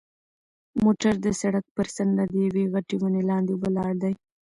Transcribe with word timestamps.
موټر 0.83 1.13
د 1.25 1.27
سړک 1.41 1.65
پر 1.75 1.87
څنډه 1.95 2.23
د 2.31 2.33
یوې 2.45 2.63
غټې 2.73 2.95
ونې 2.99 3.21
لاندې 3.29 3.53
ولاړ 3.61 3.91
دی. 4.03 4.13